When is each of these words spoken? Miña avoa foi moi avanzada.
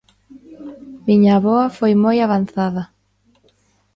Miña 1.05 1.31
avoa 1.37 1.65
foi 1.77 1.93
moi 2.03 2.17
avanzada. 2.21 2.83